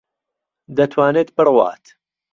[0.77, 1.83] دەتوانێت بڕوات.